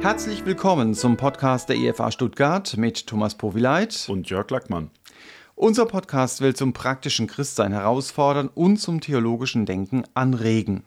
[0.00, 4.90] Herzlich willkommen zum Podcast der IFA Stuttgart mit Thomas Powileit und Jörg Lackmann.
[5.56, 10.84] Unser Podcast will zum praktischen Christsein herausfordern und zum theologischen Denken anregen.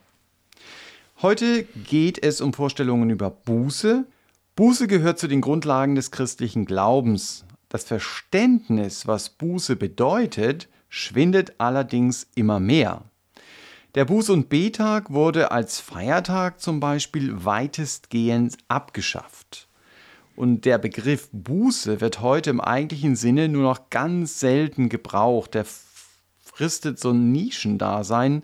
[1.22, 4.08] Heute geht es um Vorstellungen über Buße.
[4.56, 7.46] Buße gehört zu den Grundlagen des christlichen Glaubens.
[7.70, 13.04] Das Verständnis, was Buße bedeutet, schwindet allerdings immer mehr.
[13.96, 19.68] Der Buß- und Betag wurde als Feiertag zum Beispiel weitestgehend abgeschafft.
[20.36, 25.54] Und der Begriff Buße wird heute im eigentlichen Sinne nur noch ganz selten gebraucht.
[25.54, 25.68] Der
[26.42, 28.42] fristet so ein Nischendasein.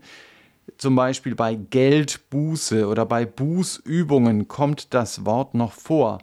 [0.78, 6.20] Zum Beispiel bei Geldbuße oder bei Bußübungen kommt das Wort noch vor.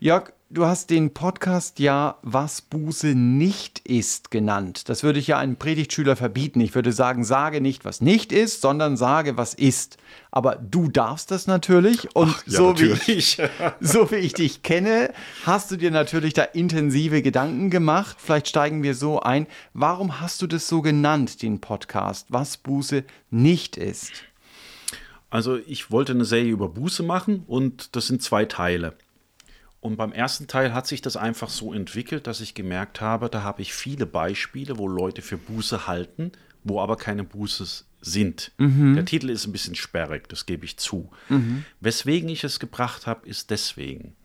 [0.00, 4.88] Jörg, Du hast den Podcast ja Was Buße nicht ist genannt.
[4.88, 6.60] Das würde ich ja einem Predigtschüler verbieten.
[6.60, 9.96] Ich würde sagen, sage nicht, was nicht ist, sondern sage, was ist.
[10.30, 12.14] Aber du darfst das natürlich.
[12.14, 13.08] Und Ach, ja, so, natürlich.
[13.08, 13.42] Wie ich,
[13.80, 15.12] so wie ich dich kenne,
[15.44, 18.16] hast du dir natürlich da intensive Gedanken gemacht.
[18.20, 19.48] Vielleicht steigen wir so ein.
[19.74, 22.28] Warum hast du das so genannt, den Podcast?
[22.28, 24.12] Was Buße nicht ist?
[25.28, 28.94] Also ich wollte eine Serie über Buße machen und das sind zwei Teile.
[29.86, 33.44] Und beim ersten Teil hat sich das einfach so entwickelt, dass ich gemerkt habe, da
[33.44, 36.32] habe ich viele Beispiele, wo Leute für Buße halten,
[36.64, 38.50] wo aber keine Buße sind.
[38.58, 38.96] Mhm.
[38.96, 41.08] Der Titel ist ein bisschen sperrig, das gebe ich zu.
[41.28, 41.64] Mhm.
[41.78, 44.16] Weswegen ich es gebracht habe, ist deswegen.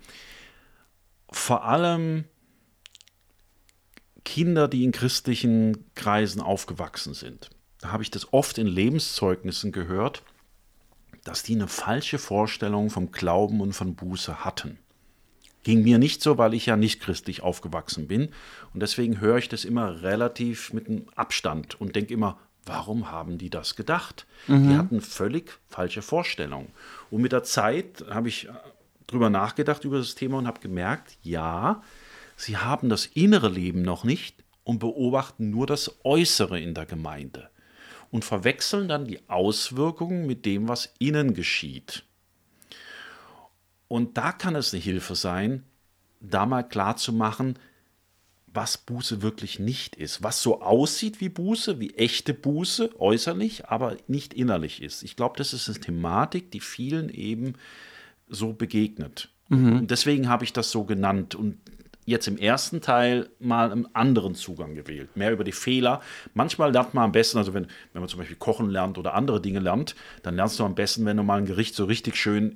[1.30, 2.24] Vor allem
[4.26, 7.52] Kinder, die in christlichen Kreisen aufgewachsen sind.
[7.82, 10.24] Da habe ich das oft in Lebenszeugnissen gehört,
[11.24, 14.80] dass die eine falsche Vorstellung vom Glauben und von Buße hatten.
[15.64, 18.30] Ging mir nicht so, weil ich ja nicht christlich aufgewachsen bin.
[18.74, 23.38] Und deswegen höre ich das immer relativ mit einem Abstand und denke immer, warum haben
[23.38, 24.26] die das gedacht?
[24.48, 24.70] Mhm.
[24.70, 26.70] Die hatten völlig falsche Vorstellungen.
[27.10, 28.52] Und mit der Zeit habe ich äh,
[29.08, 31.84] drüber nachgedacht über das Thema und habe gemerkt, ja,
[32.36, 37.50] sie haben das innere Leben noch nicht und beobachten nur das Äußere in der Gemeinde
[38.12, 42.04] und verwechseln dann die Auswirkungen mit dem, was innen geschieht.
[43.92, 45.64] Und da kann es eine Hilfe sein,
[46.22, 47.60] da mal klar zu machen,
[48.48, 53.98] was Buße wirklich nicht ist, was so aussieht wie Buße, wie echte Buße äußerlich, aber
[54.08, 55.04] nicht innerlich ist.
[55.04, 57.56] Ich glaube, das ist eine Thematik, die vielen eben
[58.30, 59.28] so begegnet.
[59.50, 59.80] Mhm.
[59.80, 61.58] Und deswegen habe ich das so genannt und
[62.06, 66.00] jetzt im ersten Teil mal einen anderen Zugang gewählt, mehr über die Fehler.
[66.34, 69.42] Manchmal lernt man am besten, also wenn, wenn man zum Beispiel kochen lernt oder andere
[69.42, 72.56] Dinge lernt, dann lernst du am besten, wenn du mal ein Gericht so richtig schön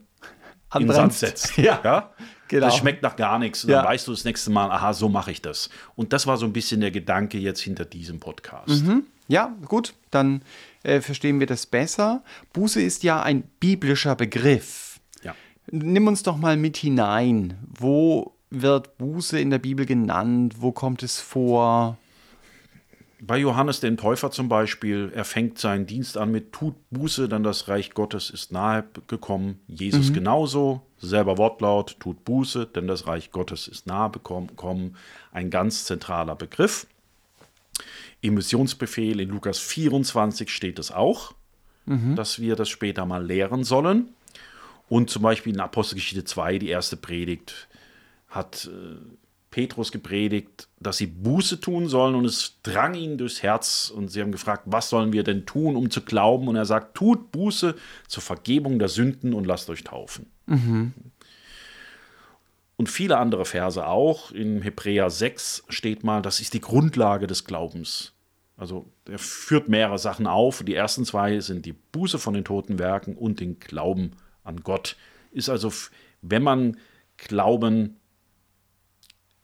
[0.80, 1.58] in Sand setzt.
[1.58, 2.12] Ja, ja?
[2.48, 2.68] Genau.
[2.68, 3.64] Das schmeckt nach gar nichts.
[3.64, 3.78] Und ja.
[3.78, 5.70] dann weißt du das nächste Mal, aha, so mache ich das.
[5.96, 8.84] Und das war so ein bisschen der Gedanke jetzt hinter diesem Podcast.
[8.84, 9.06] Mhm.
[9.28, 10.44] Ja, gut, dann
[10.84, 12.24] äh, verstehen wir das besser.
[12.54, 15.00] Buße ist ja ein biblischer Begriff.
[15.24, 15.34] Ja.
[15.72, 17.58] Nimm uns doch mal mit hinein.
[17.68, 20.56] Wo wird Buße in der Bibel genannt?
[20.60, 21.98] Wo kommt es vor?
[23.28, 27.44] Bei Johannes den Täufer zum Beispiel, er fängt seinen Dienst an mit Tut Buße, dann
[27.44, 29.60] das Reich Gottes ist nahe gekommen.
[29.68, 30.14] Jesus mhm.
[30.14, 34.96] genauso, selber Wortlaut, Tut Buße, denn das Reich Gottes ist nahe gekommen.
[35.32, 36.86] Ein ganz zentraler Begriff.
[38.22, 41.34] Im Missionsbefehl in Lukas 24 steht es auch,
[41.86, 42.16] mhm.
[42.16, 44.10] dass wir das später mal lehren sollen.
[44.88, 47.68] Und zum Beispiel in Apostelgeschichte 2, die erste Predigt,
[48.30, 48.98] hat äh,
[49.56, 54.20] Petrus gepredigt, dass sie Buße tun sollen und es drang ihnen durchs Herz und sie
[54.20, 56.50] haben gefragt, was sollen wir denn tun, um zu glauben?
[56.50, 57.74] Und er sagt, tut Buße
[58.06, 60.26] zur Vergebung der Sünden und lasst euch taufen.
[60.46, 60.92] Mhm.
[62.76, 64.34] Und viele andere Verse auch.
[64.34, 68.12] In Hebräer 6 steht mal, das ist die Grundlage des Glaubens.
[68.58, 70.64] Also er führt mehrere Sachen auf.
[70.64, 74.98] Die ersten zwei sind die Buße von den toten Werken und den Glauben an Gott.
[75.32, 75.72] Ist also,
[76.22, 76.76] wenn man
[77.16, 77.96] Glauben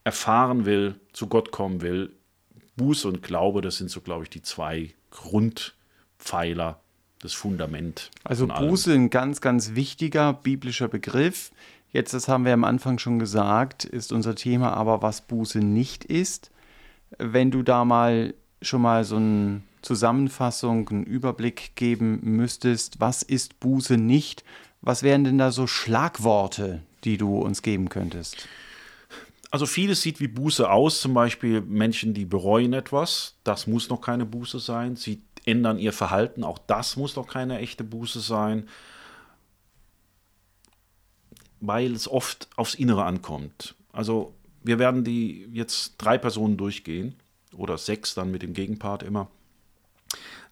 [0.03, 2.11] erfahren will, zu Gott kommen will,
[2.75, 6.79] Buße und Glaube, das sind so, glaube ich, die zwei Grundpfeiler,
[7.19, 8.09] das Fundament.
[8.23, 11.51] Also Buße ein ganz, ganz wichtiger biblischer Begriff.
[11.91, 16.05] Jetzt, das haben wir am Anfang schon gesagt, ist unser Thema aber, was Buße nicht
[16.05, 16.49] ist.
[17.17, 23.59] Wenn du da mal schon mal so eine Zusammenfassung, einen Überblick geben müsstest, was ist
[23.59, 24.43] Buße nicht?
[24.81, 28.47] Was wären denn da so Schlagworte, die du uns geben könntest?
[29.51, 33.99] Also vieles sieht wie Buße aus, zum Beispiel Menschen, die bereuen etwas, das muss noch
[33.99, 34.95] keine Buße sein.
[34.95, 38.69] Sie ändern ihr Verhalten, auch das muss noch keine echte Buße sein,
[41.59, 43.75] weil es oft aufs Innere ankommt.
[43.91, 44.33] Also
[44.63, 47.15] wir werden die jetzt drei Personen durchgehen
[47.53, 49.27] oder sechs dann mit dem Gegenpart immer.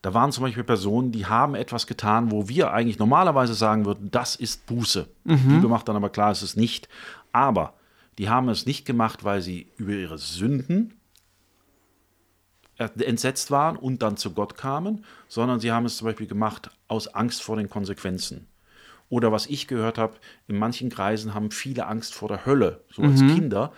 [0.01, 4.11] Da waren zum Beispiel Personen, die haben etwas getan, wo wir eigentlich normalerweise sagen würden,
[4.11, 5.07] das ist Buße.
[5.25, 6.89] Die Bibel macht dann aber klar, es ist nicht.
[7.31, 7.73] Aber
[8.19, 10.93] die haben es nicht gemacht, weil sie über ihre Sünden
[12.75, 17.07] entsetzt waren und dann zu Gott kamen, sondern sie haben es zum Beispiel gemacht aus
[17.07, 18.47] Angst vor den Konsequenzen.
[19.07, 20.17] Oder was ich gehört habe,
[20.49, 23.71] in manchen Kreisen haben viele Angst vor der Hölle, so als Kinder.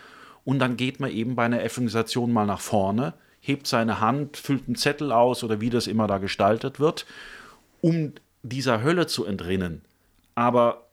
[0.43, 4.65] Und dann geht man eben bei einer Evangelisation mal nach vorne, hebt seine Hand, füllt
[4.65, 7.05] einen Zettel aus oder wie das immer da gestaltet wird,
[7.79, 9.83] um dieser Hölle zu entrinnen.
[10.33, 10.90] Aber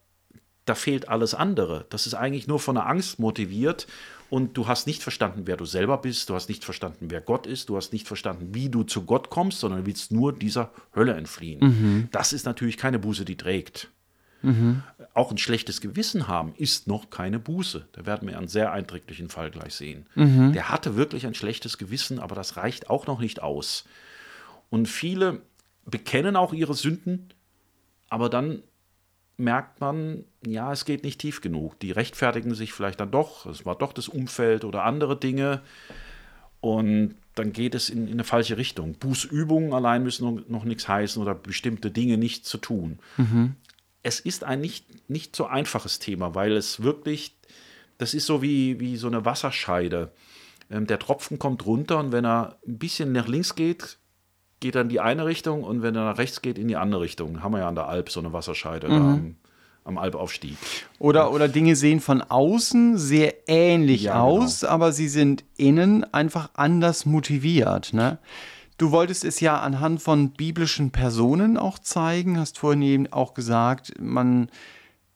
[0.69, 1.87] da fehlt alles andere.
[1.91, 3.87] Das ist eigentlich nur von der Angst motiviert
[4.31, 7.47] und du hast nicht verstanden, wer du selber bist, du hast nicht verstanden, wer Gott
[7.47, 11.15] ist, du hast nicht verstanden, wie du zu Gott kommst, sondern willst nur dieser Hölle
[11.15, 12.09] entfliehen.
[12.13, 13.91] Das ist natürlich keine Buße, die trägt.
[15.15, 17.89] Auch ein schlechtes Gewissen haben ist noch keine Buße.
[17.93, 20.07] Da werden wir einen sehr eindrücklichen Fall gleich sehen.
[20.53, 23.85] Der hatte wirklich ein schlechtes Gewissen, aber das reicht auch noch nicht aus.
[24.71, 25.41] Und viele
[25.87, 27.33] bekennen auch ihre Sünden,
[28.11, 28.63] aber dann
[29.39, 31.79] merkt man, ja, es geht nicht tief genug.
[31.81, 35.63] Die rechtfertigen sich vielleicht dann doch, es war doch das Umfeld oder andere Dinge.
[36.61, 38.95] Und dann geht es in, in eine falsche Richtung.
[38.95, 42.99] Bußübungen allein müssen noch, noch nichts heißen oder bestimmte Dinge nicht zu tun.
[44.03, 47.37] Es ist ein nicht, nicht so einfaches Thema, weil es wirklich,
[47.97, 50.11] das ist so wie, wie so eine Wasserscheide.
[50.69, 53.98] Ähm, der Tropfen kommt runter und wenn er ein bisschen nach links geht,
[54.61, 57.43] geht in die eine Richtung und wenn er nach rechts geht, in die andere Richtung.
[57.43, 59.37] Haben wir ja an der Alp so eine Wasserscheide da am,
[59.85, 60.57] am Alpaufstieg.
[60.99, 64.43] Oder, oder Dinge sehen von außen sehr ähnlich Ja, genau.
[64.43, 67.93] aus, aber sie sind innen einfach anders motiviert.
[67.93, 68.19] Ne?
[68.79, 73.95] Du wolltest es ja anhand von biblischen Personen auch zeigen, hast vorhin eben auch gesagt,
[74.01, 74.51] man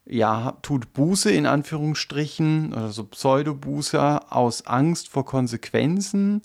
[0.05, 6.43] ja, tut Buße in Anführungsstrichen oder so Pseudobuße aus Angst vor Konsequenzen.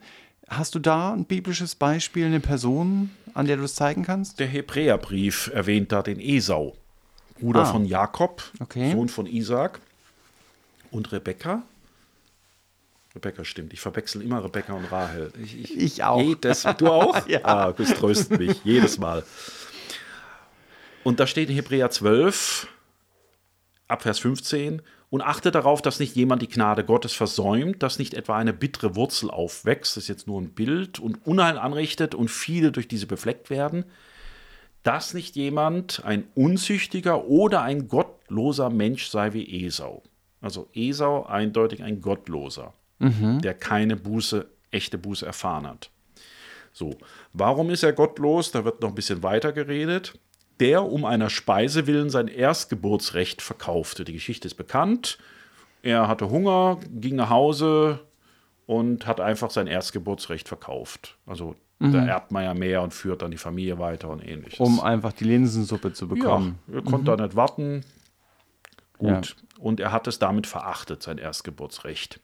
[0.49, 4.39] Hast du da ein biblisches Beispiel, eine Person, an der du es zeigen kannst?
[4.39, 6.75] Der Hebräerbrief erwähnt da den Esau,
[7.39, 7.65] Bruder Ah.
[7.65, 8.91] von Jakob, Okay.
[8.91, 9.79] Sohn von Isaac
[10.91, 11.63] und Rebekka.
[13.13, 15.33] Rebekka stimmt, ich verwechsel immer Rebekka und Rahel.
[15.43, 16.21] Ich, Ich auch.
[16.21, 17.27] Jedes, du auch?
[17.27, 17.39] Ja.
[17.43, 19.23] Ah, das tröstet mich, jedes Mal.
[21.03, 22.67] Und da steht in Hebräer 12,
[23.87, 28.13] ab Vers 15, und achte darauf, dass nicht jemand die Gnade Gottes versäumt, dass nicht
[28.13, 32.29] etwa eine bittere Wurzel aufwächst, das ist jetzt nur ein Bild, und Unheil anrichtet und
[32.29, 33.85] viele durch diese befleckt werden,
[34.83, 40.03] dass nicht jemand ein unzüchtiger oder ein gottloser Mensch sei wie Esau.
[40.41, 45.89] Also Esau eindeutig ein Gottloser, der keine Buße, echte Buße erfahren hat.
[46.73, 46.95] So,
[47.33, 48.51] warum ist er gottlos?
[48.51, 50.19] Da wird noch ein bisschen weiter geredet.
[50.59, 54.05] Der um einer Speise willen sein Erstgeburtsrecht verkaufte.
[54.05, 55.17] Die Geschichte ist bekannt.
[55.83, 57.99] Er hatte Hunger, ging nach Hause
[58.65, 61.17] und hat einfach sein Erstgeburtsrecht verkauft.
[61.25, 64.59] Also da erbt man ja mehr und führt dann die Familie weiter und ähnliches.
[64.59, 66.57] Um einfach die Linsensuppe zu bekommen.
[66.67, 67.83] Ja, er konnte da nicht warten.
[68.99, 69.15] Ja.
[69.17, 69.35] Gut.
[69.59, 72.19] Und er hat es damit verachtet, sein Erstgeburtsrecht.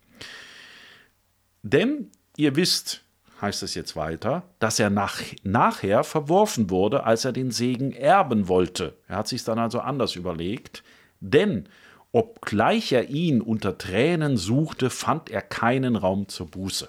[1.61, 3.03] Denn ihr wisst,
[3.43, 8.47] heißt es jetzt weiter, dass er nach, nachher verworfen wurde, als er den Segen erben
[8.47, 8.95] wollte.
[9.07, 10.83] Er hat sich dann also anders überlegt.
[11.19, 11.65] Denn
[12.11, 16.87] obgleich er ihn unter Tränen suchte, fand er keinen Raum zur Buße.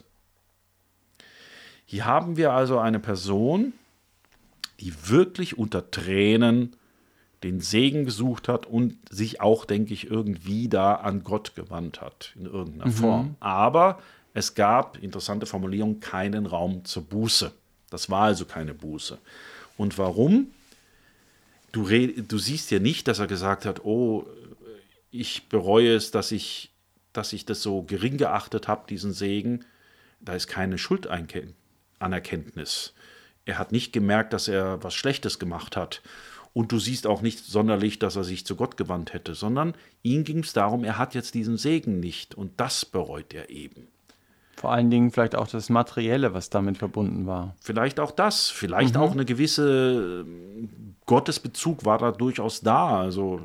[1.84, 3.72] Hier haben wir also eine Person,
[4.80, 6.76] die wirklich unter Tränen
[7.42, 12.32] den Segen gesucht hat und sich auch, denke ich, irgendwie da an Gott gewandt hat,
[12.36, 13.36] in irgendeiner Form.
[13.40, 13.98] Aber
[14.34, 17.52] es gab, interessante Formulierung, keinen Raum zur Buße.
[17.88, 19.16] Das war also keine Buße.
[19.76, 20.48] Und warum?
[21.70, 24.26] Du, du siehst ja nicht, dass er gesagt hat, oh,
[25.12, 26.72] ich bereue es, dass ich,
[27.12, 29.64] dass ich das so gering geachtet habe, diesen Segen.
[30.20, 32.92] Da ist keine Schuldanerkenntnis.
[33.44, 36.02] Er hat nicht gemerkt, dass er was Schlechtes gemacht hat.
[36.52, 40.24] Und du siehst auch nicht sonderlich, dass er sich zu Gott gewandt hätte, sondern ihm
[40.24, 42.34] ging es darum, er hat jetzt diesen Segen nicht.
[42.34, 43.86] Und das bereut er eben.
[44.56, 47.54] Vor allen Dingen vielleicht auch das Materielle, was damit verbunden war.
[47.60, 53.00] Vielleicht auch das, vielleicht auch eine gewisse ähm, Gottesbezug war da durchaus da.
[53.00, 53.40] Also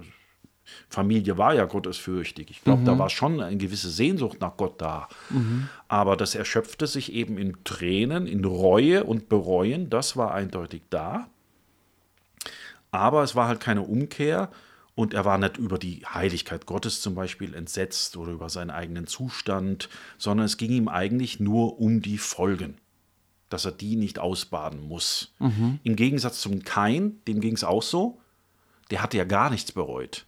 [0.90, 2.52] Familie war ja gottesfürchtig.
[2.52, 5.08] Ich glaube, da war schon eine gewisse Sehnsucht nach Gott da.
[5.88, 9.90] Aber das erschöpfte sich eben in Tränen, in Reue und Bereuen.
[9.90, 11.28] Das war eindeutig da.
[12.92, 14.50] Aber es war halt keine Umkehr
[15.00, 19.08] und er war nicht über die Heiligkeit Gottes zum Beispiel entsetzt oder über seinen eigenen
[19.08, 19.88] Zustand,
[20.18, 22.76] sondern es ging ihm eigentlich nur um die Folgen,
[23.48, 25.34] dass er die nicht ausbaden muss.
[25.84, 28.20] Im Gegensatz zum Kain, dem ging es auch so,
[28.92, 30.26] der hatte ja gar nichts bereut.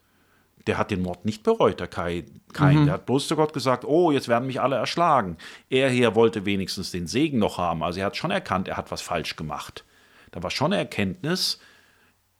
[0.67, 2.23] Der hat den Mord nicht bereut, der Kai,
[2.53, 2.85] Kain.
[2.85, 5.35] Der hat bloß zu Gott gesagt, oh, jetzt werden mich alle erschlagen.
[5.69, 7.83] Er hier wollte wenigstens den Segen noch haben.
[7.83, 9.83] Also er hat schon erkannt, er hat was falsch gemacht.
[10.31, 11.59] Da war schon eine Erkenntnis,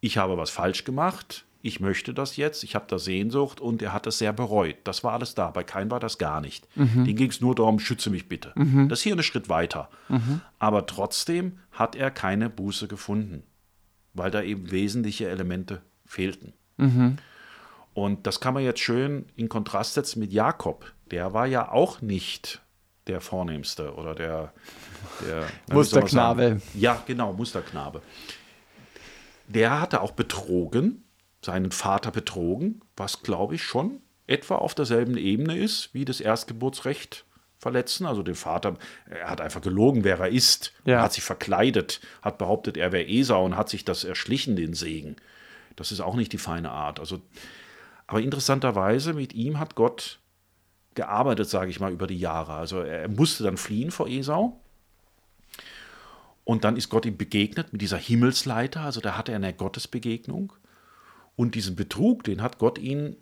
[0.00, 3.92] ich habe was falsch gemacht, ich möchte das jetzt, ich habe da Sehnsucht und er
[3.92, 4.76] hat das sehr bereut.
[4.84, 5.50] Das war alles da.
[5.50, 6.66] Bei Kain war das gar nicht.
[6.76, 7.04] Mhm.
[7.04, 8.52] Den ging es nur darum, schütze mich bitte.
[8.56, 8.88] Mhm.
[8.88, 9.88] Das ist hier ein Schritt weiter.
[10.08, 10.40] Mhm.
[10.58, 13.44] Aber trotzdem hat er keine Buße gefunden,
[14.12, 16.52] weil da eben wesentliche Elemente fehlten.
[16.78, 17.18] Mhm.
[17.94, 20.92] Und das kann man jetzt schön in Kontrast setzen mit Jakob.
[21.10, 22.60] Der war ja auch nicht
[23.06, 24.52] der Vornehmste oder der,
[25.26, 26.60] der Musterknabe.
[26.74, 28.02] Ja, genau, Musterknabe.
[29.46, 31.01] Der hatte auch betrogen,
[31.42, 37.24] seinen Vater betrogen, was glaube ich schon etwa auf derselben Ebene ist wie das Erstgeburtsrecht
[37.58, 38.06] verletzen.
[38.06, 38.76] Also den Vater,
[39.08, 40.72] er hat einfach gelogen, wer er ist.
[40.84, 40.98] Ja.
[40.98, 44.74] Er hat sich verkleidet, hat behauptet, er wäre Esau und hat sich das erschlichen, den
[44.74, 45.16] Segen.
[45.76, 47.00] Das ist auch nicht die feine Art.
[47.00, 47.20] Also,
[48.06, 50.18] aber interessanterweise, mit ihm hat Gott
[50.94, 52.54] gearbeitet, sage ich mal, über die Jahre.
[52.54, 54.60] Also er musste dann fliehen vor Esau.
[56.44, 60.52] Und dann ist Gott ihm begegnet mit dieser Himmelsleiter, also da hatte er eine Gottesbegegnung.
[61.36, 63.16] Und diesen Betrug, den hat Gott ihn,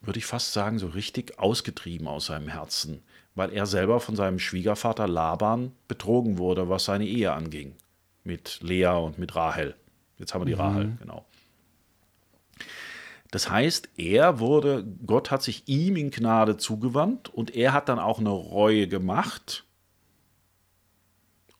[0.00, 3.02] würde ich fast sagen, so richtig ausgetrieben aus seinem Herzen,
[3.34, 7.74] weil er selber von seinem Schwiegervater Laban betrogen wurde, was seine Ehe anging.
[8.24, 9.74] Mit Lea und mit Rahel.
[10.18, 10.60] Jetzt haben wir die mhm.
[10.60, 11.24] Rahel, genau.
[13.30, 17.98] Das heißt, er wurde, Gott hat sich ihm in Gnade zugewandt und er hat dann
[17.98, 19.64] auch eine Reue gemacht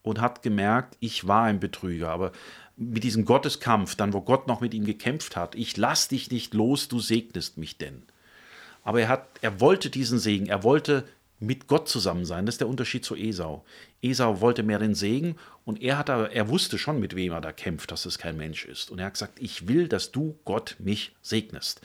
[0.02, 2.10] und hat gemerkt, ich war ein Betrüger.
[2.10, 2.32] Aber
[2.80, 6.54] mit diesem Gotteskampf, dann wo Gott noch mit ihm gekämpft hat, ich lass dich nicht
[6.54, 8.02] los, du segnest mich denn.
[8.82, 11.04] Aber er hat, er wollte diesen Segen, er wollte
[11.40, 12.46] mit Gott zusammen sein.
[12.46, 13.64] Das ist der Unterschied zu Esau.
[14.02, 17.52] Esau wollte mehr den Segen und er, hat er wusste schon, mit wem er da
[17.52, 18.90] kämpft, dass es kein Mensch ist.
[18.90, 21.82] Und er hat gesagt, ich will, dass du Gott mich segnest.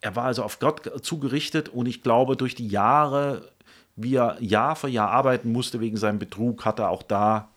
[0.00, 3.52] Er war also auf Gott zugerichtet und ich glaube, durch die Jahre,
[3.96, 7.50] wie er Jahr für Jahr arbeiten musste wegen seinem Betrug, hat er auch da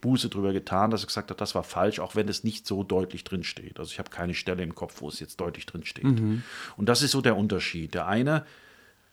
[0.00, 2.82] Buße drüber getan, dass er gesagt hat, das war falsch, auch wenn es nicht so
[2.82, 3.78] deutlich drin steht.
[3.78, 6.04] Also ich habe keine Stelle im Kopf, wo es jetzt deutlich drin steht.
[6.04, 6.42] Mhm.
[6.76, 7.94] Und das ist so der Unterschied.
[7.94, 8.44] Der eine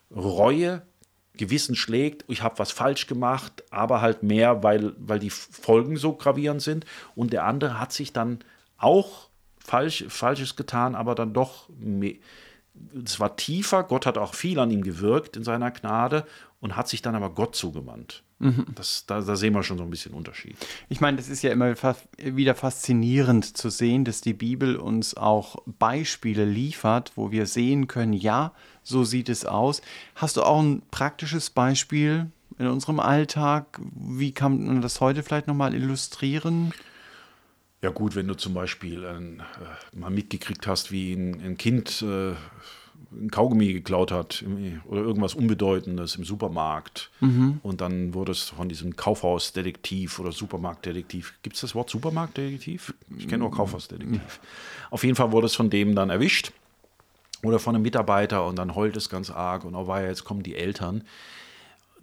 [0.10, 0.84] Reue
[1.38, 6.14] Gewissen schlägt, ich habe was falsch gemacht, aber halt mehr, weil, weil die Folgen so
[6.14, 6.86] gravierend sind.
[7.16, 8.40] Und der andere hat sich dann
[8.78, 9.30] auch
[9.60, 11.70] falsch, Falsches getan, aber dann doch,
[13.04, 16.26] es war tiefer, Gott hat auch viel an ihm gewirkt in seiner Gnade
[16.60, 18.24] und hat sich dann aber Gott zugewandt.
[18.40, 18.66] Mhm.
[18.76, 20.56] Das, da, da, sehen wir schon so ein bisschen Unterschied.
[20.90, 21.74] Ich meine, das ist ja immer
[22.18, 28.14] wieder faszinierend zu sehen, dass die Bibel uns auch Beispiele liefert, wo wir sehen können,
[28.14, 28.54] ja,
[28.84, 29.82] so sieht es aus.
[30.16, 32.30] Hast du auch ein praktisches Beispiel
[32.60, 33.80] in unserem Alltag?
[33.96, 36.74] Wie kann man das heute vielleicht nochmal illustrieren?
[37.82, 42.34] Ja gut, wenn du zum Beispiel äh, mal mitgekriegt hast, wie ein, ein Kind äh,
[43.12, 44.44] ein Kaugummi geklaut hat
[44.86, 47.60] oder irgendwas Unbedeutendes im Supermarkt mhm.
[47.64, 52.94] und dann wurde es von diesem Kaufhausdetektiv oder Supermarktdetektiv, gibt es das Wort Supermarktdetektiv?
[53.18, 54.20] Ich kenne nur Kaufhausdetektiv.
[54.20, 54.92] Mhm.
[54.92, 56.52] Auf jeden Fall wurde es von dem dann erwischt
[57.44, 60.44] oder von einem Mitarbeiter und dann heult es ganz arg und oh weia, jetzt kommen
[60.44, 61.04] die Eltern.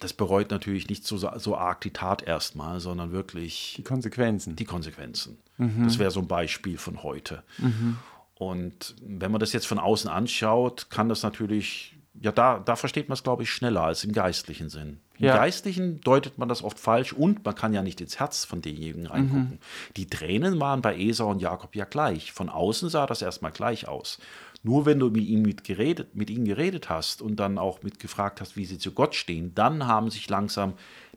[0.01, 4.57] Das bereut natürlich nicht so, so arg die Tat erstmal, sondern wirklich die Konsequenzen.
[4.57, 5.39] Die Konsequenzen.
[5.57, 5.85] Mhm.
[5.85, 7.43] Das wäre so ein Beispiel von heute.
[7.59, 7.97] Mhm.
[8.37, 13.09] Und wenn man das jetzt von außen anschaut, kann das natürlich, ja, da, da versteht
[13.09, 14.99] man es, glaube ich, schneller als im geistlichen Sinn.
[15.19, 15.37] Im ja.
[15.37, 19.07] Geistlichen deutet man das oft falsch und man kann ja nicht ins Herz von denjenigen
[19.07, 19.51] reingucken.
[19.51, 19.59] Mhm.
[19.97, 22.33] Die Tränen waren bei Esau und Jakob ja gleich.
[22.33, 24.19] Von außen sah das erstmal gleich aus.
[24.65, 28.01] Nur wenn du mit ihm mit, geredet, mit ihnen geredet hast und dann auch mit
[28.01, 30.73] gefragt hast, wie sie zu Gott stehen, dann haben sich langsam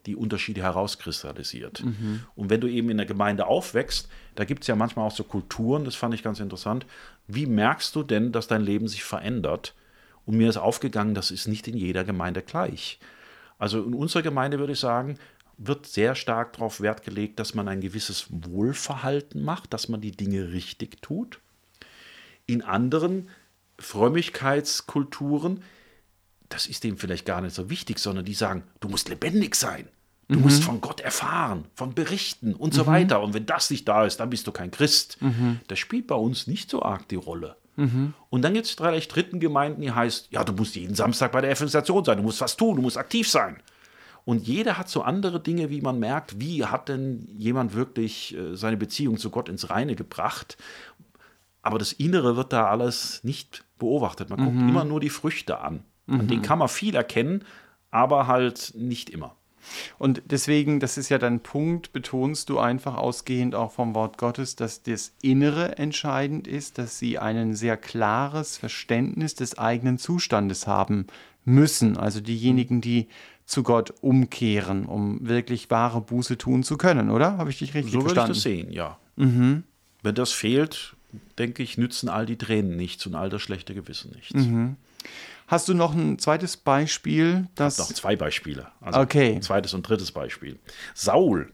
[0.08, 1.84] die Unterschiede herauskristallisiert.
[1.84, 2.22] Mhm.
[2.36, 5.24] Und wenn du eben in der Gemeinde aufwächst, da gibt es ja manchmal auch so
[5.24, 6.86] Kulturen, das fand ich ganz interessant.
[7.28, 9.76] Wie merkst du denn, dass dein Leben sich verändert?
[10.26, 13.00] Und mir ist aufgegangen, das ist nicht in jeder Gemeinde gleich.
[13.60, 15.18] Also in unserer Gemeinde würde ich sagen,
[15.58, 20.12] wird sehr stark darauf Wert gelegt, dass man ein gewisses Wohlverhalten macht, dass man die
[20.12, 21.40] Dinge richtig tut.
[22.46, 23.30] In anderen
[23.80, 25.64] Frömmigkeitskulturen,
[26.50, 29.88] das ist dem vielleicht gar nicht so wichtig, sondern die sagen, du musst lebendig sein.
[30.30, 30.44] Du mhm.
[30.44, 32.88] musst von Gott erfahren, von Berichten und so mhm.
[32.88, 33.22] weiter.
[33.22, 35.18] Und wenn das nicht da ist, dann bist du kein Christ.
[35.22, 35.62] Mhm.
[35.68, 37.56] Das spielt bei uns nicht so arg die Rolle.
[37.78, 38.14] Mhm.
[38.30, 41.42] Und dann gibt es vielleicht dritten Gemeinden, die heißt, ja, du musst jeden Samstag bei
[41.42, 43.58] der Evangelisation sein, du musst was tun, du musst aktiv sein.
[44.26, 48.58] Und jeder hat so andere Dinge, wie man merkt, wie hat denn jemand wirklich äh,
[48.58, 50.58] seine Beziehung zu Gott ins Reine gebracht.
[51.62, 54.30] Aber das Innere wird da alles nicht beobachtet.
[54.30, 54.68] Man guckt mhm.
[54.68, 55.86] immer nur die Früchte an.
[56.10, 57.44] An denen kann man viel erkennen,
[57.92, 59.37] aber halt nicht immer.
[59.98, 64.56] Und deswegen, das ist ja dein Punkt, betonst du einfach ausgehend auch vom Wort Gottes,
[64.56, 71.08] dass das Innere entscheidend ist, dass sie ein sehr klares Verständnis des eigenen Zustandes haben
[71.46, 71.98] müssen.
[71.98, 73.08] Also diejenigen, die
[73.46, 77.38] zu Gott umkehren, um wirklich wahre Buße tun zu können, oder?
[77.38, 78.34] Habe ich dich richtig so verstanden?
[78.34, 78.98] So würde ich das sehen, ja.
[80.04, 80.96] Wenn das fehlt,
[81.40, 84.36] denke ich, nützen all die Tränen nichts und all das schlechte Gewissen nichts.
[85.48, 87.48] Hast du noch ein zweites Beispiel?
[87.56, 88.68] Das Noch zwei Beispiele.
[88.82, 89.36] Also Okay.
[89.36, 90.60] Ein zweites und drittes Beispiel.
[90.94, 91.52] Saul,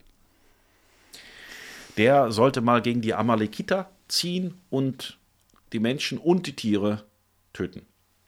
[1.97, 5.19] der sollte mal gegen die Amalekiter ziehen und
[5.73, 7.03] die Menschen und die Tiere
[7.53, 7.85] töten.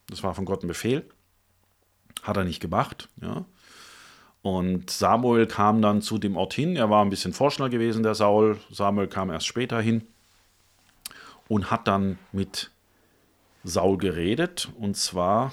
[0.07, 1.03] Das war von Gott ein Befehl.
[2.21, 3.09] Hat er nicht gemacht.
[3.21, 3.45] Ja.
[4.43, 6.75] Und Samuel kam dann zu dem Ort hin.
[6.75, 8.59] Er war ein bisschen vorschnell gewesen, der Saul.
[8.69, 10.03] Samuel kam erst später hin
[11.47, 12.69] und hat dann mit
[13.65, 14.69] Saul geredet.
[14.79, 15.51] Und zwar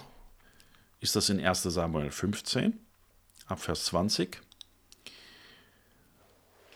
[1.00, 2.78] ist das in 1 Samuel 15,
[3.48, 4.40] ab Vers 20.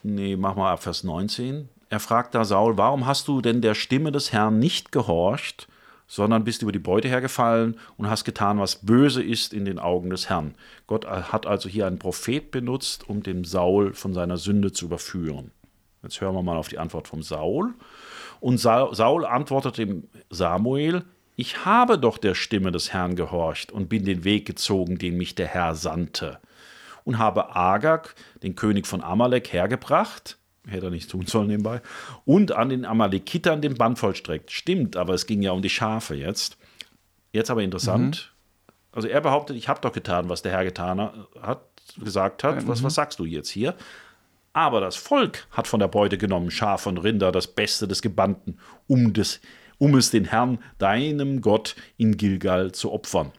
[0.03, 1.69] Nee, mach mal ab Vers 19.
[1.89, 5.67] Er fragt da Saul, warum hast du denn der Stimme des Herrn nicht gehorcht,
[6.07, 10.09] sondern bist über die Beute hergefallen und hast getan, was böse ist in den Augen
[10.09, 10.55] des Herrn.
[10.85, 15.51] Gott hat also hier einen Prophet benutzt, um den Saul von seiner Sünde zu überführen.
[16.03, 17.73] Jetzt hören wir mal auf die Antwort vom Saul.
[18.39, 21.03] Und Sa- Saul antwortete dem Samuel,
[21.37, 25.35] ich habe doch der Stimme des Herrn gehorcht und bin den Weg gezogen, den mich
[25.35, 26.39] der Herr sandte.
[27.05, 31.81] Und habe Agag, den König von Amalek, hergebracht, hätte er nicht tun sollen nebenbei,
[32.25, 34.51] und an den Amalekitern den Bann vollstreckt.
[34.51, 36.57] Stimmt, aber es ging ja um die Schafe jetzt.
[37.31, 38.33] Jetzt aber interessant.
[38.91, 40.99] Also er behauptet, ich habe doch getan, was der Herr getan
[41.39, 41.61] hat,
[42.03, 42.67] gesagt hat.
[42.67, 43.75] Was, was sagst du jetzt hier?
[44.53, 48.57] Aber das Volk hat von der Beute genommen, Schaf und Rinder, das Beste des Gebannten,
[48.87, 49.39] um, des,
[49.77, 53.31] um es den Herrn, deinem Gott, in Gilgal zu opfern.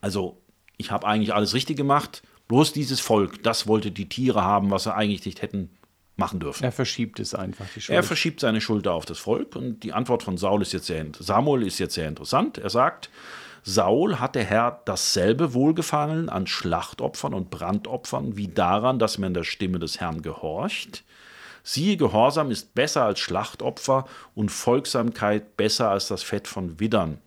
[0.00, 0.40] Also,
[0.76, 4.84] ich habe eigentlich alles richtig gemacht, bloß dieses Volk, das wollte die Tiere haben, was
[4.84, 5.70] sie eigentlich nicht hätten
[6.16, 6.64] machen dürfen.
[6.64, 7.96] er verschiebt es einfach, die Schuld.
[7.96, 11.04] Er verschiebt seine Schuld auf das Volk und die Antwort von Saul ist jetzt sehr,
[11.18, 12.58] Samuel ist jetzt sehr interessant.
[12.58, 13.10] Er sagt,
[13.62, 19.44] Saul hat der Herr dasselbe Wohlgefallen an Schlachtopfern und Brandopfern wie daran, dass man der
[19.44, 21.04] Stimme des Herrn gehorcht.
[21.62, 27.18] Siehe, Gehorsam ist besser als Schlachtopfer und Folgsamkeit besser als das Fett von Widdern.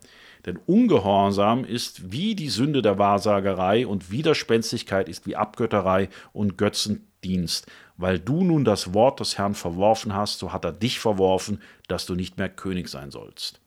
[0.45, 7.67] Denn Ungehorsam ist wie die Sünde der Wahrsagerei und Widerspenstigkeit ist wie Abgötterei und Götzendienst.
[7.95, 12.05] Weil du nun das Wort des Herrn verworfen hast, so hat er dich verworfen, dass
[12.05, 13.61] du nicht mehr König sein sollst.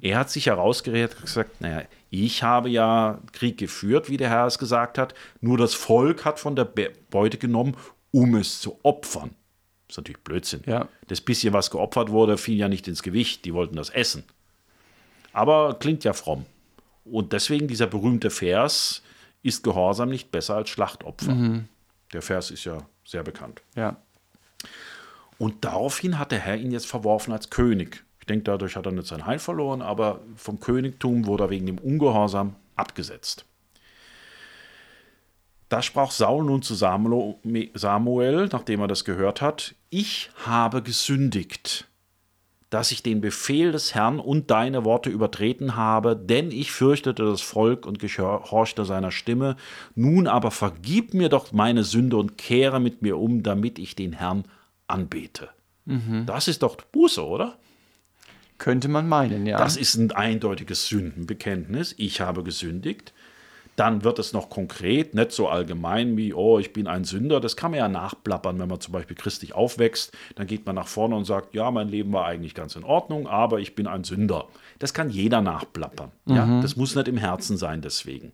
[0.00, 4.46] Er hat sich herausgeredet und gesagt, naja, ich habe ja Krieg geführt, wie der Herr
[4.46, 7.76] es gesagt hat, nur das Volk hat von der Be Beute genommen,
[8.10, 9.30] um es zu opfern.
[9.92, 10.62] Das ist natürlich Blödsinn.
[10.64, 10.88] Ja.
[11.08, 14.24] Das bisschen, was geopfert wurde, fiel ja nicht ins Gewicht, die wollten das essen.
[15.34, 16.46] Aber klingt ja fromm.
[17.04, 19.02] Und deswegen dieser berühmte Vers,
[19.42, 21.64] ist Gehorsam nicht besser als Schlachtopfer.
[22.12, 23.60] Der Vers ist ja sehr bekannt.
[23.76, 23.96] ja.
[25.38, 28.04] Und daraufhin hat der Herr ihn jetzt verworfen als König.
[28.20, 31.66] Ich denke, dadurch hat er nicht sein Heil verloren, aber vom Königtum wurde er wegen
[31.66, 33.44] dem Ungehorsam abgesetzt.
[35.72, 41.88] Da sprach Saul nun zu Samuel, nachdem er das gehört hat: Ich habe gesündigt,
[42.68, 47.40] dass ich den Befehl des Herrn und deine Worte übertreten habe, denn ich fürchtete das
[47.40, 49.56] Volk und gehorchte seiner Stimme.
[49.94, 54.12] Nun aber vergib mir doch meine Sünde und kehre mit mir um, damit ich den
[54.12, 54.44] Herrn
[54.88, 55.48] anbete.
[56.26, 57.56] Das ist doch Buße, oder?
[58.58, 59.56] Könnte man meinen, ja.
[59.56, 61.94] Das ist ein eindeutiges Sündenbekenntnis.
[61.96, 63.14] Ich habe gesündigt.
[63.76, 67.40] Dann wird es noch konkret, nicht so allgemein wie, oh, ich bin ein Sünder.
[67.40, 70.12] Das kann man ja nachplappern, wenn man zum Beispiel christlich aufwächst.
[70.34, 73.26] Dann geht man nach vorne und sagt, ja, mein Leben war eigentlich ganz in Ordnung,
[73.26, 74.48] aber ich bin ein Sünder.
[74.78, 76.12] Das kann jeder nachplappern.
[76.26, 76.60] Ja?
[76.60, 78.32] Das muss nicht im Herzen sein deswegen.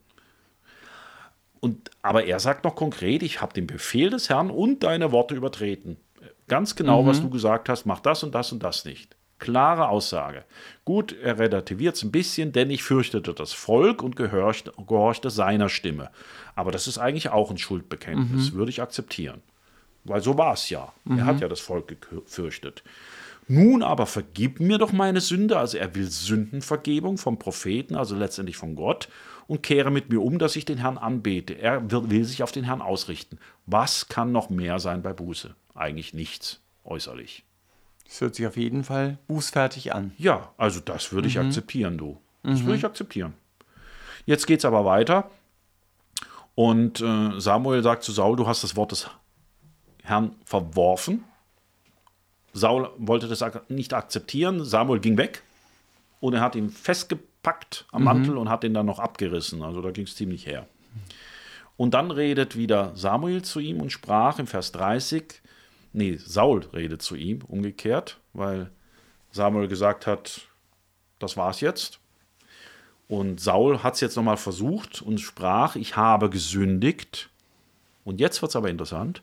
[1.61, 5.35] Und, aber er sagt noch konkret, ich habe den Befehl des Herrn und deine Worte
[5.35, 5.97] übertreten.
[6.47, 9.18] Ganz genau, was du gesagt hast, mach das und das und das nicht.
[9.39, 10.45] Klare Aussage.
[10.85, 15.69] Gut, er relativiert es ein bisschen, denn ich fürchtete das Volk und gehorchte, gehorchte seiner
[15.69, 16.11] Stimme.
[16.55, 19.43] Aber das ist eigentlich auch ein Schuldbekenntnis, würde ich akzeptieren.
[20.05, 20.93] Weil so war es ja.
[21.09, 22.83] Er hat ja das Volk gefürchtet.
[23.51, 28.59] Nun aber vergib mir doch meine Sünde, also er will Sündenvergebung vom Propheten, also letztendlich
[28.59, 29.09] von Gott,
[29.47, 31.55] und kehre mit mir um, dass ich den Herrn anbete.
[31.55, 33.39] Er will, will sich auf den Herrn ausrichten.
[33.65, 35.55] Was kann noch mehr sein bei Buße?
[35.75, 37.45] Eigentlich nichts äußerlich.
[38.09, 40.13] Das hört sich auf jeden Fall bußfertig an.
[40.17, 42.19] Ja, also das würde ich akzeptieren, du.
[42.43, 43.35] Das würde ich akzeptieren.
[44.25, 45.31] Jetzt geht es aber weiter.
[46.55, 49.09] Und äh, Samuel sagt zu Saul, du hast das Wort des
[50.03, 51.25] Herrn verworfen.
[52.53, 54.65] Saul wollte das nicht akzeptieren.
[54.65, 55.43] Samuel ging weg
[56.21, 59.63] und er hat ihn festgepackt am Mantel und hat ihn dann noch abgerissen.
[59.63, 60.67] Also da ging es ziemlich her.
[61.77, 65.41] Und dann redet wieder Samuel zu ihm und sprach im Vers 30,
[65.99, 68.71] nee, Saul redet zu ihm, umgekehrt, weil
[69.31, 70.49] Samuel gesagt hat,
[71.19, 72.01] das war's jetzt.
[73.09, 77.31] Und Saul hat es jetzt nochmal versucht und sprach, ich habe gesündigt.
[78.05, 79.23] Und jetzt wird es aber interessant.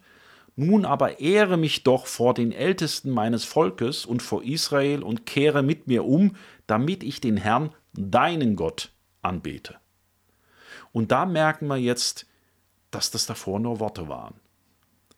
[0.55, 5.63] Nun aber ehre mich doch vor den Ältesten meines Volkes und vor Israel und kehre
[5.63, 6.35] mit mir um,
[6.67, 9.75] damit ich den Herrn, deinen Gott, anbete.
[10.91, 12.25] Und da merken wir jetzt,
[12.91, 14.35] dass das davor nur Worte waren.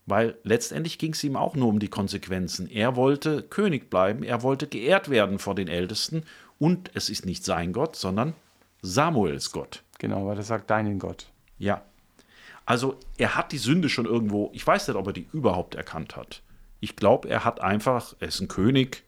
[0.08, 2.70] Weil letztendlich ging es ihm auch nur um die Konsequenzen.
[2.72, 6.24] Er wollte König bleiben, er wollte geehrt werden vor den Ältesten
[6.60, 8.34] und es ist nicht sein Gott, sondern
[8.82, 9.84] Samuels Gott.
[10.00, 11.28] Genau, weil er sagt deinen Gott.
[11.60, 11.82] Ja.
[12.66, 16.16] Also er hat die Sünde schon irgendwo, ich weiß nicht, ob er die überhaupt erkannt
[16.16, 16.42] hat.
[16.80, 19.04] Ich glaube, er hat einfach, er ist ein König,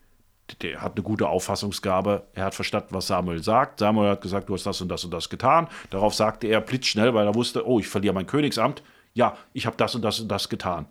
[0.62, 3.80] der hat eine gute Auffassungsgabe, er hat verstanden, was Samuel sagt.
[3.80, 5.70] Samuel hat gesagt, du hast das und das und das getan.
[5.92, 8.84] Darauf sagte er blitzschnell, weil er wusste, oh, ich verliere mein Königsamt.
[9.20, 10.86] Ja, ich habe das und das und das getan.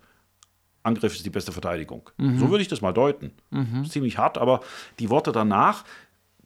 [0.82, 2.10] Angriff ist die beste Verteidigung.
[2.18, 2.38] Mhm.
[2.38, 3.32] So würde ich das mal deuten.
[3.48, 3.88] Mhm.
[3.88, 4.60] Ziemlich hart, aber
[4.98, 5.84] die Worte danach,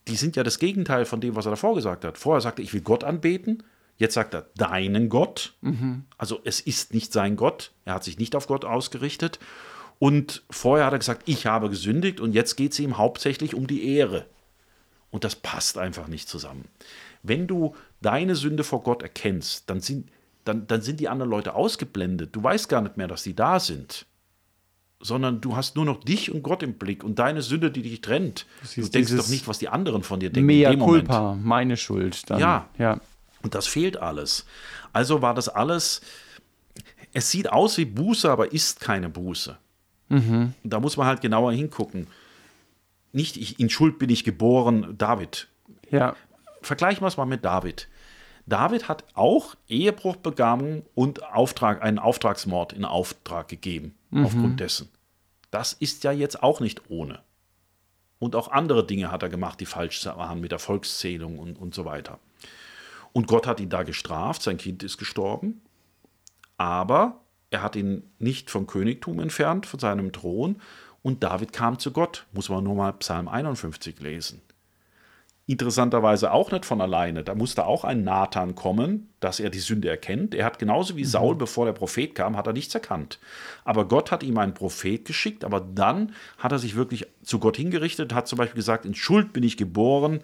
[0.06, 2.18] die sind ja das Gegenteil von dem, was er davor gesagt hat.
[2.18, 3.64] Vorher sagte er, ich will Gott anbeten.
[3.96, 5.54] Jetzt sagt er, deinen Gott.
[5.60, 6.04] Mhm.
[6.18, 7.72] Also es ist nicht sein Gott.
[7.84, 9.40] Er hat sich nicht auf Gott ausgerichtet.
[9.98, 12.20] Und vorher hat er gesagt, ich habe gesündigt.
[12.20, 14.26] Und jetzt geht es ihm hauptsächlich um die Ehre.
[15.10, 16.66] Und das passt einfach nicht zusammen.
[17.24, 20.08] Wenn du deine Sünde vor Gott erkennst, dann sind,
[20.44, 22.34] dann, dann sind die anderen Leute ausgeblendet.
[22.34, 24.06] Du weißt gar nicht mehr, dass die da sind
[25.04, 28.00] sondern du hast nur noch dich und Gott im Blick und deine Sünde, die dich
[28.00, 28.46] trennt.
[28.76, 30.46] Du denkst doch nicht, was die anderen von dir denken.
[30.46, 32.30] Mea culpa, meine Schuld.
[32.30, 32.38] Dann.
[32.38, 33.00] Ja, ja.
[33.42, 34.46] Und das fehlt alles.
[34.92, 36.02] Also war das alles,
[37.12, 39.58] es sieht aus wie Buße, aber ist keine Buße.
[40.08, 40.54] Mhm.
[40.62, 42.06] Da muss man halt genauer hingucken.
[43.12, 45.48] Nicht ich, in Schuld bin ich geboren, David.
[45.90, 46.14] Ja.
[46.62, 47.88] Vergleichen wir es mal mit David.
[48.46, 54.24] David hat auch Ehebruch begangen und Auftrag, einen Auftragsmord in Auftrag gegeben, mhm.
[54.24, 54.88] aufgrund dessen.
[55.50, 57.20] Das ist ja jetzt auch nicht ohne.
[58.18, 61.74] Und auch andere Dinge hat er gemacht, die falsch waren mit der Volkszählung und, und
[61.74, 62.18] so weiter.
[63.12, 65.60] Und Gott hat ihn da gestraft, sein Kind ist gestorben,
[66.56, 70.60] aber er hat ihn nicht vom Königtum entfernt, von seinem Thron.
[71.02, 74.40] Und David kam zu Gott, muss man nur mal Psalm 51 lesen
[75.46, 77.24] interessanterweise auch nicht von alleine.
[77.24, 80.34] Da musste auch ein Nathan kommen, dass er die Sünde erkennt.
[80.34, 81.08] Er hat genauso wie mhm.
[81.08, 83.18] Saul, bevor der Prophet kam, hat er nichts erkannt.
[83.64, 87.56] Aber Gott hat ihm einen Prophet geschickt, aber dann hat er sich wirklich zu Gott
[87.56, 90.20] hingerichtet, hat zum Beispiel gesagt, in Schuld bin ich geboren,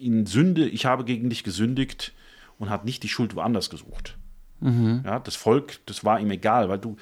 [0.00, 2.12] in Sünde, ich habe gegen dich gesündigt
[2.58, 4.16] und hat nicht die Schuld woanders gesucht.
[4.60, 5.02] Mhm.
[5.04, 6.96] Ja, das Volk, das war ihm egal, weil du,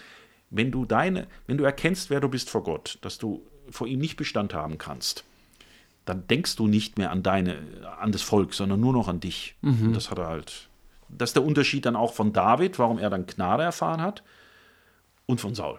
[0.50, 4.00] wenn du deine, wenn du erkennst, wer du bist vor Gott, dass du vor ihm
[4.00, 5.24] nicht Bestand haben kannst,
[6.04, 7.58] dann denkst du nicht mehr an deine,
[8.00, 9.56] an das Volk, sondern nur noch an dich.
[9.62, 9.92] Mhm.
[9.92, 10.68] Das hat er halt.
[11.08, 14.22] Das ist der Unterschied dann auch von David, warum er dann Gnade erfahren hat,
[15.26, 15.78] und von Saul.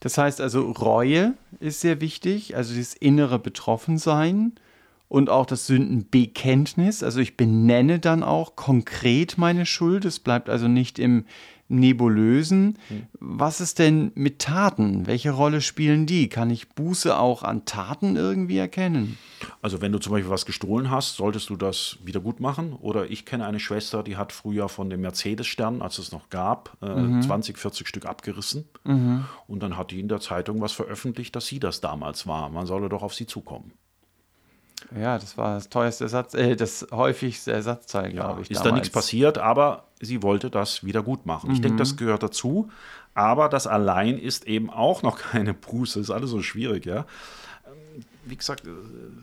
[0.00, 4.54] Das heißt also, Reue ist sehr wichtig, also dieses innere Betroffensein
[5.10, 7.02] und auch das Sündenbekenntnis.
[7.02, 10.04] Also ich benenne dann auch konkret meine Schuld.
[10.04, 11.24] Es bleibt also nicht im,
[11.66, 12.78] nebulösen.
[12.86, 13.06] Hm.
[13.18, 15.08] Was ist denn mit Taten?
[15.08, 16.28] Welche Rolle spielen die?
[16.28, 19.18] Kann ich Buße auch an Taten irgendwie erkennen?
[19.60, 22.72] Also wenn du zum Beispiel was gestohlen hast, solltest du das wieder gut machen.
[22.74, 26.76] Oder ich kenne eine Schwester, die hat früher von dem Mercedes-Stern, als es noch gab,
[26.82, 27.22] äh, mhm.
[27.22, 28.68] 20, 40 Stück abgerissen.
[28.84, 29.24] Mhm.
[29.48, 32.48] Und dann hat die in der Zeitung was veröffentlicht, dass sie das damals war.
[32.48, 33.72] Man solle doch auf sie zukommen.
[34.98, 38.50] Ja, das war das teuerste Ersatz, äh, das häufigste Ersatzteil, ja, glaube ich.
[38.50, 38.70] Ist damals.
[38.70, 41.48] da nichts passiert, aber sie wollte das wieder gut machen.
[41.48, 41.54] Mhm.
[41.54, 42.70] Ich denke, das gehört dazu.
[43.14, 46.00] Aber das allein ist eben auch noch keine Buße.
[46.00, 47.06] Ist alles so schwierig, ja.
[48.24, 48.64] Wie gesagt,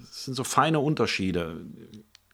[0.04, 1.62] es sind so feine Unterschiede.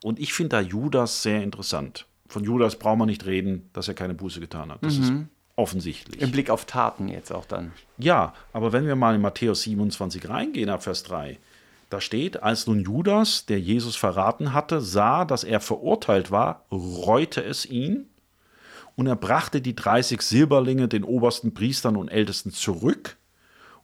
[0.03, 2.07] Und ich finde da Judas sehr interessant.
[2.27, 4.83] Von Judas braucht man nicht reden, dass er keine Buße getan hat.
[4.83, 5.03] Das mhm.
[5.03, 5.13] ist
[5.55, 6.21] offensichtlich.
[6.21, 7.71] Im Blick auf Taten jetzt auch dann.
[7.97, 11.37] Ja, aber wenn wir mal in Matthäus 27 reingehen, ab Vers 3,
[11.93, 17.43] da steht, als nun Judas, der Jesus verraten hatte, sah, dass er verurteilt war, reute
[17.43, 18.07] es ihn
[18.95, 23.17] und er brachte die 30 Silberlinge den obersten Priestern und Ältesten zurück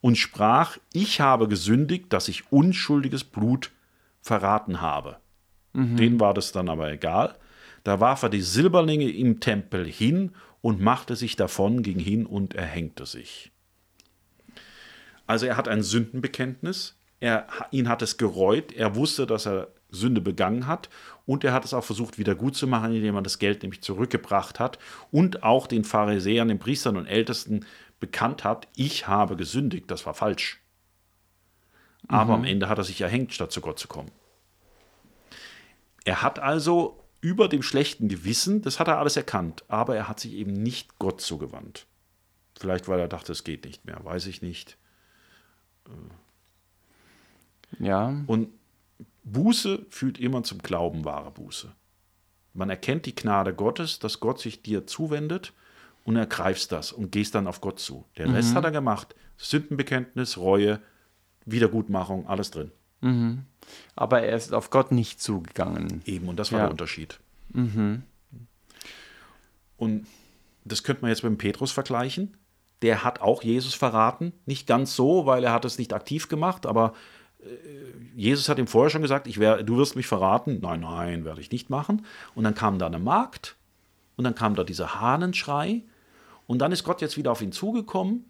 [0.01, 3.71] und sprach, ich habe gesündigt, dass ich unschuldiges Blut
[4.21, 5.17] verraten habe.
[5.73, 5.97] Mhm.
[5.97, 7.35] Denen war das dann aber egal.
[7.83, 12.55] Da warf er die Silberlinge im Tempel hin und machte sich davon, ging hin und
[12.55, 13.51] erhängte sich.
[15.27, 20.21] Also er hat ein Sündenbekenntnis, er, ihn hat es gereut, er wusste, dass er Sünde
[20.21, 20.89] begangen hat
[21.25, 23.81] und er hat es auch versucht wieder gut zu machen, indem er das Geld nämlich
[23.81, 24.79] zurückgebracht hat
[25.11, 27.65] und auch den Pharisäern, den Priestern und Ältesten
[27.99, 30.61] bekannt hat, ich habe gesündigt, das war falsch.
[32.07, 32.43] Aber mhm.
[32.43, 34.11] am Ende hat er sich erhängt, statt zu Gott zu kommen.
[36.05, 40.19] Er hat also über dem schlechten Gewissen, das hat er alles erkannt, aber er hat
[40.19, 41.85] sich eben nicht Gott zugewandt.
[42.57, 44.77] Vielleicht, weil er dachte, es geht nicht mehr, weiß ich nicht.
[47.77, 48.23] Ja.
[48.27, 48.49] Und
[49.23, 51.71] Buße führt immer zum Glauben, wahre Buße.
[52.53, 55.53] Man erkennt die Gnade Gottes, dass Gott sich dir zuwendet
[56.03, 58.05] und ergreifst das und gehst dann auf Gott zu.
[58.17, 59.13] Der Rest hat er gemacht.
[59.37, 60.79] Sündenbekenntnis, Reue,
[61.45, 62.71] Wiedergutmachung, alles drin.
[63.95, 66.01] Aber er ist auf Gott nicht zugegangen.
[66.05, 66.65] Eben, und das war Ja.
[66.65, 67.19] der Unterschied.
[69.77, 70.07] Und
[70.65, 72.35] das könnte man jetzt mit dem Petrus vergleichen.
[72.81, 74.33] Der hat auch Jesus verraten.
[74.45, 76.93] Nicht ganz so, weil er hat es nicht aktiv gemacht, aber
[78.15, 80.59] Jesus hat ihm vorher schon gesagt, ich wär, du wirst mich verraten.
[80.61, 82.05] Nein, nein, werde ich nicht machen.
[82.35, 83.55] Und dann kam da eine Magd
[84.17, 85.83] und dann kam da dieser Hahnenschrei
[86.47, 88.25] und dann ist Gott jetzt wieder auf ihn zugekommen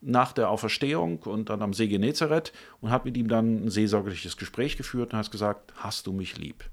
[0.00, 4.36] nach der Auferstehung und dann am See Genezareth und hat mit ihm dann ein seelsorgliches
[4.36, 6.68] Gespräch geführt und hat gesagt, hast du mich lieb?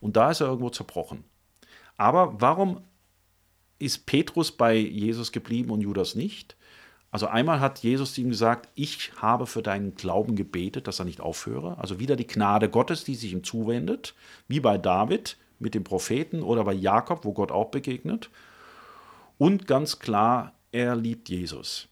[0.00, 1.24] Und da ist er irgendwo zerbrochen.
[1.96, 2.82] Aber warum
[3.78, 6.56] ist Petrus bei Jesus geblieben und Judas nicht?
[7.10, 11.20] Also einmal hat Jesus ihm gesagt, ich habe für deinen Glauben gebetet, dass er nicht
[11.20, 11.78] aufhöre.
[11.78, 14.14] Also wieder die Gnade Gottes, die sich ihm zuwendet,
[14.46, 18.30] wie bei David mit dem Propheten oder bei Jakob, wo Gott auch begegnet.
[19.38, 21.88] Und ganz klar, er liebt Jesus.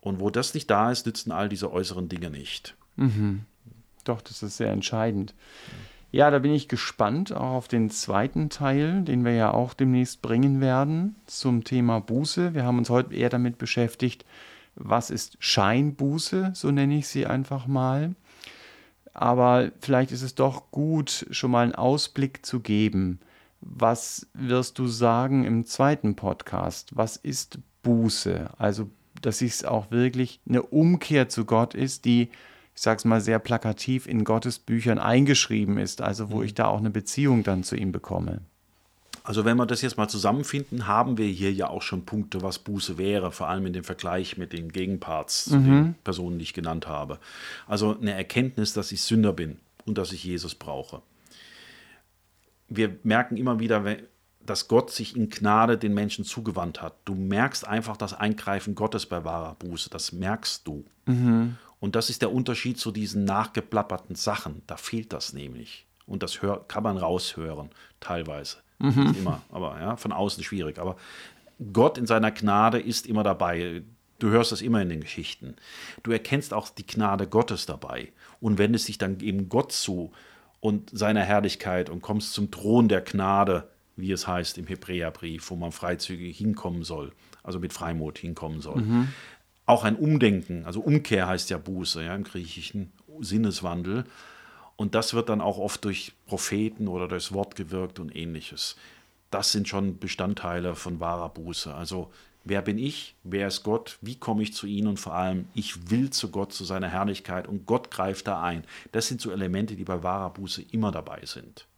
[0.00, 2.76] Und wo das nicht da ist, nützen all diese äußeren Dinge nicht.
[4.04, 5.34] Doch, das ist sehr entscheidend.
[6.12, 10.22] Ja, da bin ich gespannt auch auf den zweiten Teil, den wir ja auch demnächst
[10.22, 12.52] bringen werden zum Thema Buße.
[12.52, 14.24] Wir haben uns heute eher damit beschäftigt,
[14.74, 18.16] was ist Scheinbuße, so nenne ich sie einfach mal.
[19.14, 23.20] Aber vielleicht ist es doch gut, schon mal einen Ausblick zu geben.
[23.60, 26.96] Was wirst du sagen im zweiten Podcast?
[26.96, 28.50] Was ist Buße?
[28.58, 28.90] Also,
[29.22, 32.30] dass es auch wirklich eine Umkehr zu Gott ist, die,
[32.74, 36.00] ich sage es mal sehr plakativ, in Gottes Büchern eingeschrieben ist.
[36.00, 38.40] Also, wo ich da auch eine Beziehung dann zu ihm bekomme.
[39.22, 42.58] Also wenn wir das jetzt mal zusammenfinden, haben wir hier ja auch schon Punkte, was
[42.58, 46.54] Buße wäre, vor allem in dem Vergleich mit den Gegenparts, zu den Personen, die ich
[46.54, 47.18] genannt habe.
[47.66, 51.02] Also eine Erkenntnis, dass ich Sünder bin und dass ich Jesus brauche.
[52.68, 53.84] Wir merken immer wieder,
[54.44, 56.94] dass Gott sich in Gnade den Menschen zugewandt hat.
[57.04, 59.90] Du merkst einfach das Eingreifen Gottes bei wahrer Buße.
[59.90, 60.84] Das merkst du.
[61.80, 64.62] Und das ist der Unterschied zu diesen nachgeplapperten Sachen.
[64.66, 65.86] Da fehlt das nämlich.
[66.06, 68.58] Und das hör, kann man raushören, teilweise.
[68.78, 70.78] Nicht immer, aber ja, von außen schwierig.
[70.78, 70.96] Aber
[71.72, 73.82] Gott in seiner Gnade ist immer dabei.
[74.18, 75.54] Du hörst das immer in den Geschichten.
[76.02, 80.12] Du erkennst auch die Gnade Gottes dabei und wendest dich dann eben Gott zu
[80.60, 85.56] und seiner Herrlichkeit und kommst zum Thron der Gnade, wie es heißt im Hebräerbrief, wo
[85.56, 87.12] man freizügig hinkommen soll,
[87.42, 88.82] also mit Freimut hinkommen soll.
[89.70, 94.04] Auch ein Umdenken, also Umkehr heißt ja Buße ja, im griechischen Sinneswandel.
[94.74, 98.74] Und das wird dann auch oft durch Propheten oder durchs Wort gewirkt und ähnliches.
[99.30, 101.72] Das sind schon Bestandteile von wahrer Buße.
[101.72, 102.10] Also
[102.42, 103.14] wer bin ich?
[103.22, 103.96] Wer ist Gott?
[104.00, 104.88] Wie komme ich zu ihm?
[104.88, 108.64] Und vor allem, ich will zu Gott, zu seiner Herrlichkeit und Gott greift da ein.
[108.90, 111.68] Das sind so Elemente, die bei wahrer Buße immer dabei sind.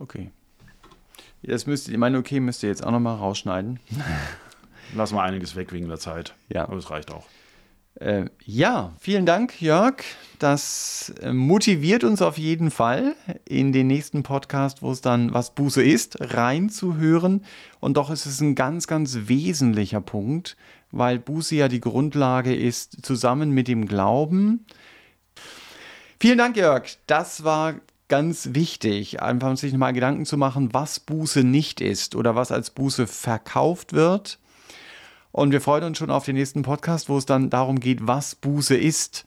[0.00, 0.32] Okay.
[1.42, 3.80] Das müsst ihr, mein Okay müsst ihr jetzt auch nochmal rausschneiden.
[4.94, 6.34] Lassen wir einiges weg wegen der Zeit.
[6.48, 6.64] Ja.
[6.64, 7.26] Aber es reicht auch.
[7.94, 9.96] Äh, ja, vielen Dank, Jörg.
[10.38, 15.54] Das äh, motiviert uns auf jeden Fall, in den nächsten Podcast, wo es dann was
[15.54, 17.44] Buße ist, reinzuhören.
[17.78, 20.56] Und doch ist es ein ganz, ganz wesentlicher Punkt,
[20.90, 24.64] weil Buße ja die Grundlage ist, zusammen mit dem Glauben.
[26.18, 26.84] Vielen Dank, Jörg.
[27.06, 27.74] Das war
[28.10, 32.70] ganz wichtig, einfach sich nochmal Gedanken zu machen, was Buße nicht ist oder was als
[32.70, 34.38] Buße verkauft wird.
[35.32, 38.34] Und wir freuen uns schon auf den nächsten Podcast, wo es dann darum geht, was
[38.34, 39.26] Buße ist.